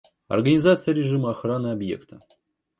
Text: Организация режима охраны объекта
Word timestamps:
Организация 0.29 0.95
режима 0.95 1.29
охраны 1.29 1.71
объекта 1.71 2.17